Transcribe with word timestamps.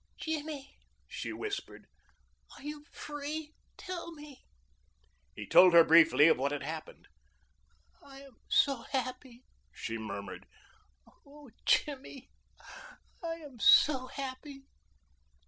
"Jimmy," 0.17 0.79
she 1.07 1.31
whispered, 1.31 1.85
"you 2.59 2.81
are 2.81 2.85
free? 2.91 3.53
Tell 3.77 4.11
me." 4.13 4.45
He 5.35 5.45
told 5.45 5.75
her 5.75 5.83
briefly 5.83 6.27
of 6.27 6.39
what 6.39 6.51
had 6.51 6.63
happened. 6.63 7.07
"I 8.03 8.21
am 8.21 8.37
so 8.49 8.81
happy," 8.89 9.43
she 9.71 9.99
murmured. 9.99 10.47
"Oh, 11.23 11.51
Jimmy, 11.67 12.31
I 13.21 13.33
am 13.45 13.59
so 13.59 14.07
happy!" 14.07 14.63